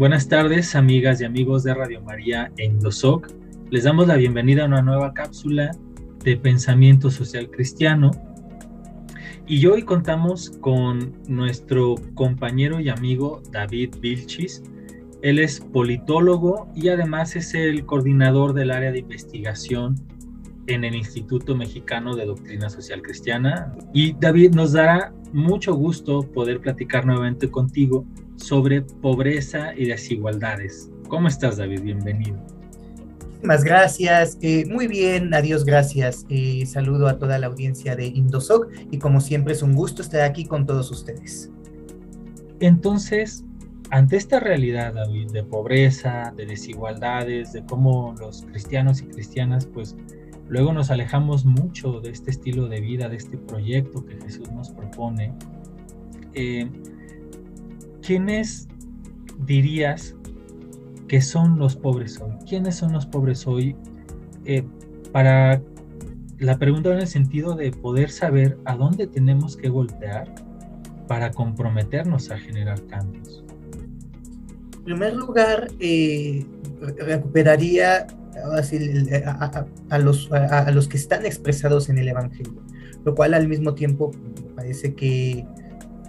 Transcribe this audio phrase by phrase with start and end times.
[0.00, 3.30] Buenas tardes, amigas y amigos de Radio María en Dosoc.
[3.68, 5.72] Les damos la bienvenida a una nueva cápsula
[6.24, 8.10] de pensamiento social cristiano.
[9.46, 14.62] Y hoy contamos con nuestro compañero y amigo David Vilchis.
[15.20, 19.96] Él es politólogo y además es el coordinador del área de investigación
[20.66, 23.76] en el Instituto Mexicano de Doctrina Social Cristiana.
[23.92, 28.06] Y David, nos dará mucho gusto poder platicar nuevamente contigo
[28.40, 30.90] sobre pobreza y desigualdades.
[31.08, 31.82] ¿Cómo estás, David?
[31.82, 32.38] Bienvenido.
[33.42, 34.38] Muchas gracias.
[34.42, 36.26] Eh, muy bien, adiós, gracias.
[36.28, 40.22] Eh, saludo a toda la audiencia de Indosoc y como siempre es un gusto estar
[40.22, 41.50] aquí con todos ustedes.
[42.60, 43.44] Entonces,
[43.90, 49.96] ante esta realidad, David, de pobreza, de desigualdades, de cómo los cristianos y cristianas, pues
[50.48, 54.70] luego nos alejamos mucho de este estilo de vida, de este proyecto que Jesús nos
[54.70, 55.32] propone,
[56.34, 56.68] eh,
[58.02, 58.68] ¿quiénes
[59.46, 60.14] dirías
[61.08, 62.32] que son los pobres hoy?
[62.48, 63.76] ¿Quiénes son los pobres hoy?
[64.44, 64.64] Eh,
[65.12, 65.60] para
[66.38, 70.34] la pregunta en el sentido de poder saber a dónde tenemos que voltear
[71.06, 73.44] para comprometernos a generar cambios.
[74.72, 76.46] En primer lugar, eh,
[76.98, 78.06] recuperaría
[79.90, 82.62] a, los, a, los, que están expresados en el Evangelio,
[83.04, 84.12] lo cual al mismo tiempo
[84.56, 85.44] parece que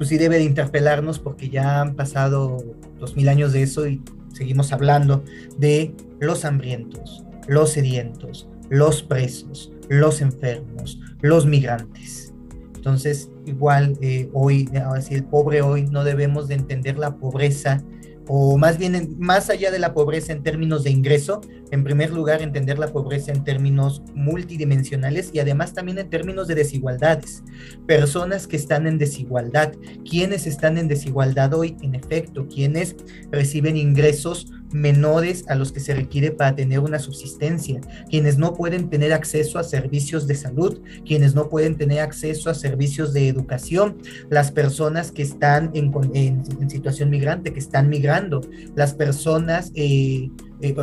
[0.00, 2.56] pues sí debe de interpelarnos porque ya han pasado
[2.98, 4.00] dos mil años de eso y
[4.32, 5.22] seguimos hablando
[5.58, 12.32] de los hambrientos, los sedientos, los presos, los enfermos, los migrantes.
[12.76, 17.84] Entonces, igual eh, hoy, ahora sí, el pobre hoy no debemos de entender la pobreza
[18.26, 21.40] o más bien más allá de la pobreza en términos de ingreso,
[21.70, 26.54] en primer lugar entender la pobreza en términos multidimensionales y además también en términos de
[26.54, 27.42] desigualdades.
[27.86, 29.72] Personas que están en desigualdad,
[30.08, 32.96] quienes están en desigualdad hoy, en efecto, quienes
[33.30, 38.88] reciben ingresos menores a los que se requiere para tener una subsistencia, quienes no pueden
[38.88, 43.98] tener acceso a servicios de salud, quienes no pueden tener acceso a servicios de educación,
[44.28, 48.40] las personas que están en, situación migrante, que están migrando,
[48.74, 50.74] las personas, eh, eh,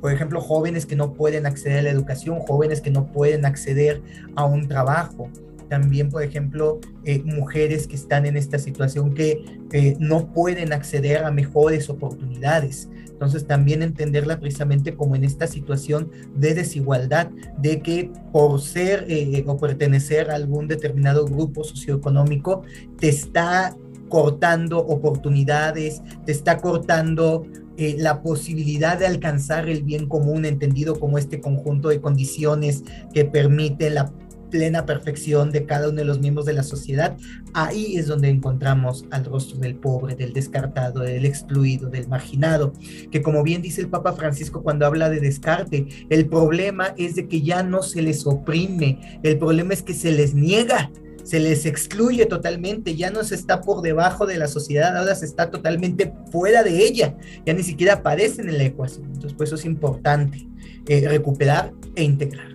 [0.00, 4.02] por ejemplo, jóvenes que no pueden acceder a la educación, jóvenes que no pueden acceder
[4.34, 5.30] a un trabajo
[5.72, 11.30] también, por ejemplo, eh, mujeres que están en esta situación que no pueden acceder a
[11.30, 12.90] mejores oportunidades.
[13.06, 19.42] Entonces también entenderla precisamente como en esta situación de desigualdad, de que por ser eh,
[19.46, 22.64] o pertenecer a algún determinado grupo socioeconómico,
[22.98, 23.74] te está
[24.10, 27.46] cortando oportunidades, te está cortando
[27.78, 32.84] eh, la posibilidad de alcanzar el bien común, entendido como este conjunto de condiciones
[33.14, 34.12] que permite la
[34.52, 37.16] plena perfección de cada uno de los miembros de la sociedad,
[37.54, 42.72] ahí es donde encontramos al rostro del pobre, del descartado, del excluido, del marginado,
[43.10, 47.26] que como bien dice el Papa Francisco cuando habla de descarte, el problema es de
[47.26, 50.92] que ya no se les oprime, el problema es que se les niega
[51.24, 55.24] se les excluye totalmente, ya no se está por debajo de la sociedad, ahora se
[55.24, 59.06] está totalmente fuera de ella, ya ni siquiera aparecen en la ecuación.
[59.06, 60.48] Entonces, pues eso es importante,
[60.88, 62.51] eh, recuperar e integrar.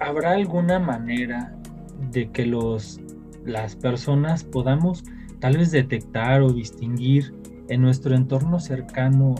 [0.00, 1.54] ¿Habrá alguna manera
[2.12, 3.00] de que los,
[3.44, 5.04] las personas podamos
[5.40, 7.34] tal vez detectar o distinguir
[7.68, 9.34] en nuestro entorno cercano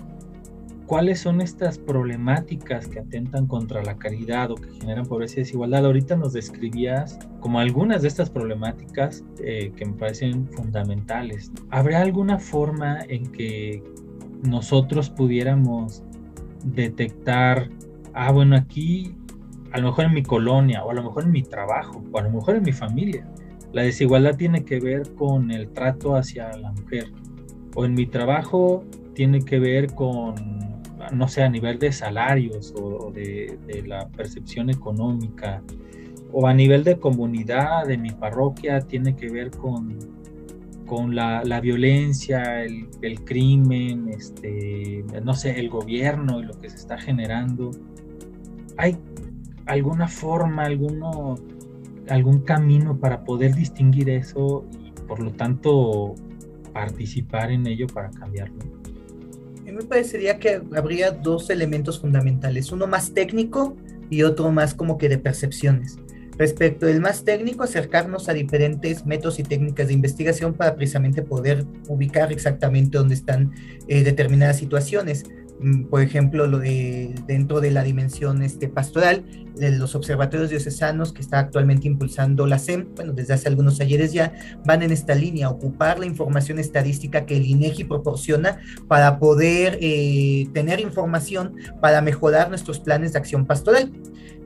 [0.87, 5.85] cuáles son estas problemáticas que atentan contra la caridad o que generan pobreza y desigualdad.
[5.85, 11.51] Ahorita nos describías como algunas de estas problemáticas eh, que me parecen fundamentales.
[11.71, 13.83] ¿Habrá alguna forma en que
[14.49, 16.03] nosotros pudiéramos
[16.65, 17.69] detectar,
[18.13, 19.15] ah, bueno, aquí
[19.77, 22.23] a lo mejor en mi colonia, o a lo mejor en mi trabajo, o a
[22.23, 23.29] lo mejor en mi familia.
[23.73, 27.13] La desigualdad tiene que ver con el trato hacia la mujer,
[27.75, 30.35] o en mi trabajo tiene que ver con,
[31.13, 35.63] no sé, a nivel de salarios o, de, la percepción económica,
[36.33, 39.99] o a nivel de comunidad, de mi parroquia, tiene que ver con,
[40.87, 46.77] con la, violencia, el, el, crimen, este, no sé, el gobierno y lo que se
[46.77, 47.73] está generando.
[48.79, 48.97] Hay
[49.67, 51.37] alguna forma, alguno,
[52.09, 56.15] algún camino para poder distinguir eso y por lo tanto
[56.73, 58.57] participar en ello para cambiarlo?
[59.61, 63.77] A mí me parecería que habría dos elementos fundamentales, uno más técnico
[64.09, 65.99] y otro más como que de percepciones.
[66.39, 71.65] Respecto del más técnico, acercarnos a diferentes métodos y técnicas de investigación para precisamente poder
[71.89, 73.53] ubicar exactamente dónde están
[73.89, 75.25] eh, determinadas situaciones
[75.91, 79.25] por ejemplo, lo de, dentro de la dimensión este, pastoral,
[79.57, 84.35] los observatorios diocesanos que está actualmente impulsando la SEM, bueno, desde hace algunos ayeres ya,
[84.65, 90.49] van en esta línea, ocupar la información estadística que el INEGI proporciona para poder eh,
[90.53, 93.91] tener información para mejorar nuestros planes de acción pastoral.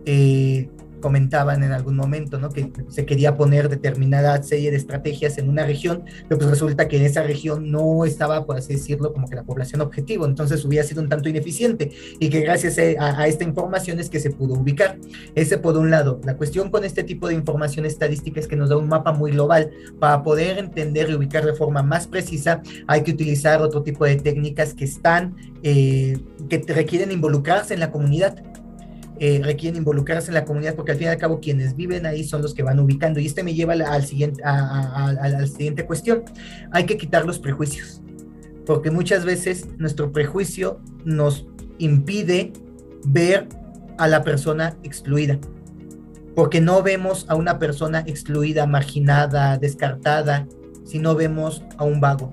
[0.07, 0.69] Eh,
[1.01, 2.51] comentaban en algún momento, ¿no?
[2.51, 6.99] Que se quería poner determinada serie de estrategias en una región, pero pues resulta que
[6.99, 10.87] en esa región no estaba, por así decirlo, como que la población objetivo, entonces hubiera
[10.87, 14.99] sido un tanto ineficiente y que gracias a, esta información es que se pudo ubicar.
[15.35, 16.21] Ese por un lado.
[16.25, 19.33] La cuestión con este tipo de información estadística es que nos da un mapa muy
[19.33, 19.71] global.
[19.99, 24.17] Para poder entender y ubicar de forma más precisa, hay que utilizar otro tipo de
[24.17, 26.19] técnicas que están, eh,
[26.49, 28.43] que requieren involucrarse en la comunidad
[29.23, 32.25] eh, requieren involucrarse en la comunidad, porque al fin y al cabo quienes viven ahí
[32.25, 33.21] son los que van ubicando.
[33.21, 36.23] Y este me lleva al siguiente, a, la siguiente cuestión.
[36.73, 38.01] Hay que quitar los prejuicios,
[38.65, 41.47] porque muchas veces nuestro prejuicio nos
[41.77, 42.55] impide
[43.05, 43.47] ver
[43.99, 45.39] a la persona excluida,
[46.35, 50.49] porque no vemos a una persona excluida, marginada, descartada,
[50.85, 52.33] sino vemos a un vago,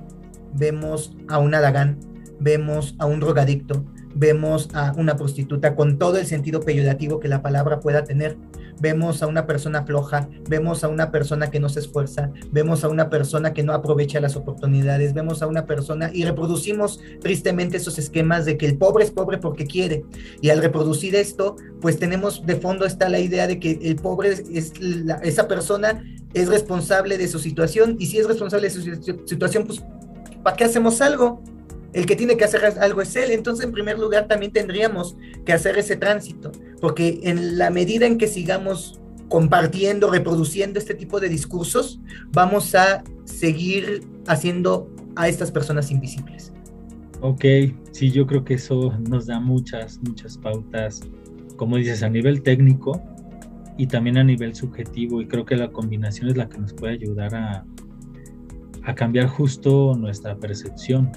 [0.54, 2.00] vemos a un adagán,
[2.40, 3.84] vemos a un drogadicto,
[4.18, 8.38] vemos a una prostituta con todo el sentido peyorativo que la palabra pueda tener.
[8.80, 12.90] Vemos a una persona floja, vemos a una persona que no se esfuerza, vemos a
[12.90, 17.98] una persona que no aprovecha las oportunidades, vemos a una persona y reproducimos tristemente esos
[17.98, 20.06] esquemas de que el pobre es pobre porque quiere.
[20.42, 24.30] Y al reproducir esto, pues tenemos de fondo está la idea de que el pobre
[24.32, 24.74] es
[25.24, 26.04] esa persona
[26.34, 28.82] es responsable de su situación y si es responsable de su
[29.26, 29.84] situación, pues
[30.44, 31.42] ¿para qué hacemos algo?
[31.94, 33.32] El que tiene que hacer algo es él.
[33.32, 36.52] Entonces, en primer lugar, también tendríamos que hacer ese tránsito,
[36.82, 39.00] porque en la medida en que sigamos
[39.30, 42.00] compartiendo, reproduciendo este tipo de discursos,
[42.32, 46.54] vamos a seguir haciendo a estas personas invisibles.
[47.22, 47.44] Ok,
[47.92, 51.02] sí, yo creo que eso nos da muchas, muchas pautas,
[51.56, 53.02] como dices, a nivel técnico
[53.78, 56.94] y también a nivel subjetivo, y creo que la combinación es la que nos puede
[56.94, 57.66] ayudar a,
[58.84, 61.12] a cambiar justo nuestra percepción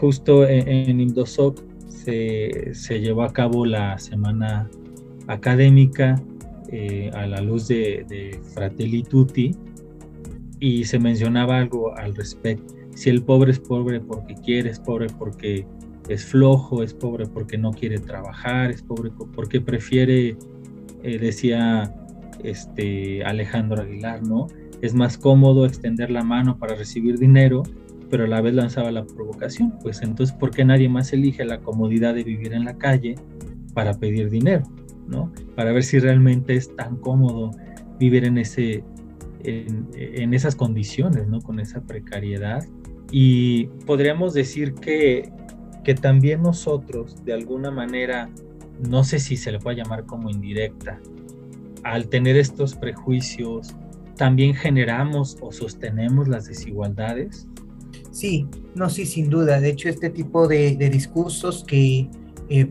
[0.00, 4.68] justo en, Indosoc se, llevó a cabo la semana
[5.26, 6.20] académica
[6.72, 9.54] eh, a la luz de, Fratelli Tutti
[10.58, 12.74] y se mencionaba algo al respecto.
[12.94, 15.66] Si el pobre es pobre porque quiere, es pobre porque
[16.08, 20.36] es flojo, es pobre porque no quiere trabajar, es pobre porque prefiere,
[21.02, 21.94] eh, decía
[22.42, 24.46] este Alejandro Aguilar, ¿no?
[24.80, 27.62] Es más cómodo extender la mano para recibir dinero
[28.10, 31.60] pero a la vez lanzaba la provocación, pues entonces, ¿por qué nadie más elige la
[31.60, 33.14] comodidad de vivir en la calle
[33.72, 34.64] para pedir dinero?
[35.10, 35.32] ¿no?
[35.56, 37.50] Para ver si realmente es tan cómodo
[37.98, 38.84] vivir en, ese,
[39.42, 41.40] en, esas condiciones, ¿no?
[41.40, 42.64] Con esa precariedad.
[43.10, 45.30] Y podríamos decir que,
[45.84, 48.30] que también nosotros, de alguna manera,
[48.88, 51.00] no sé si se le puede llamar como indirecta,
[51.82, 53.74] al tener estos prejuicios,
[54.16, 57.48] también generamos o sostenemos las desigualdades
[58.10, 59.60] Sí, no, sí, sin duda.
[59.60, 62.08] De hecho, este tipo de, discursos que
[62.48, 62.70] eh,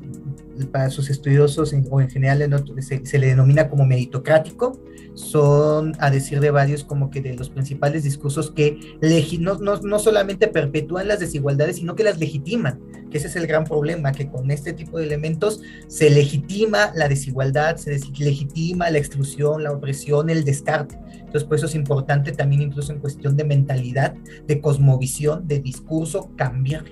[0.71, 4.80] para sus estudiosos o en general se, le denomina como meritocrático,
[5.13, 8.77] son, a decir de varios, como que de los principales discursos que
[9.39, 13.63] no, no, solamente perpetúan las desigualdades, sino que las legitiman, que ese es el gran
[13.63, 19.63] problema, que con este tipo de elementos se legitima la desigualdad, se legitima la exclusión,
[19.63, 20.97] la opresión, el descarte.
[21.13, 24.16] Entonces, por eso es importante también incluso en cuestión de mentalidad,
[24.47, 26.85] de cosmovisión, de discurso, cambiar.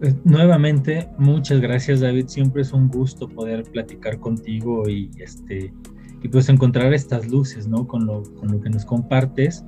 [0.00, 5.72] Pues, nuevamente, muchas gracias David, siempre es un gusto poder platicar contigo y este
[6.22, 7.86] y pues encontrar estas luces, ¿no?
[7.86, 9.64] Con lo, con lo que nos compartes.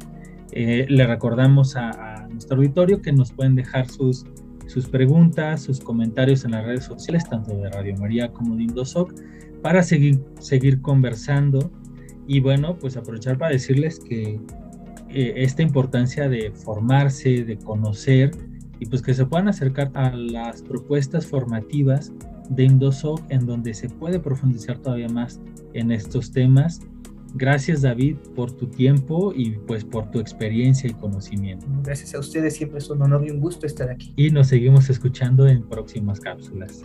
[0.52, 4.24] Eh, le recordamos a, nuestro auditorio que nos pueden dejar sus,
[4.70, 9.12] sus preguntas, sus comentarios en las redes sociales, tanto de Radio María como de Indosoc,
[9.62, 11.72] para seguir, seguir conversando
[12.28, 14.40] y bueno, pues aprovechar para decirles que
[15.08, 18.30] eh, esta importancia de formarse, de conocer
[18.78, 22.12] y pues que se puedan acercar a las propuestas formativas
[22.48, 25.40] de Indosoc en donde se puede profundizar todavía más
[25.74, 26.80] en estos temas.
[27.34, 31.66] Gracias David por tu tiempo y pues por tu experiencia y conocimiento.
[31.82, 34.12] Gracias a ustedes, siempre es un honor y un gusto estar aquí.
[34.16, 36.82] Y nos seguimos escuchando en próximas cápsulas.